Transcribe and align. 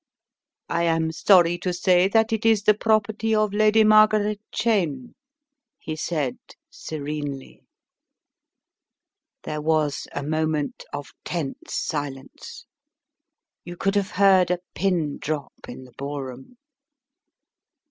"I 0.67 0.81
am 0.85 1.11
sorry 1.11 1.59
to 1.59 1.71
say 1.71 2.07
that 2.07 2.33
it 2.33 2.43
is 2.43 2.63
the 2.63 2.73
property 2.73 3.35
of 3.35 3.53
Lady 3.53 3.83
Margaret 3.83 4.41
Cheyne," 4.51 5.13
he 5.77 5.95
said, 5.95 6.39
serenely. 6.71 7.61
£26 9.43 9.43
The 9.43 9.51
Riddle 9.51 9.51
of 9.51 9.51
the 9.51 9.51
Purple 9.51 9.51
Emperor 9.51 9.51
There 9.51 9.61
was 9.61 10.07
a 10.11 10.23
moment 10.23 10.85
of 10.91 11.13
tense 11.23 11.59
silence. 11.75 12.65
You 13.63 13.77
could 13.77 13.93
have 13.93 14.09
heard 14.17 14.49
a 14.49 14.59
pin 14.73 15.19
drop 15.19 15.53
in 15.67 15.83
the 15.83 15.93
ballroom. 15.99 16.57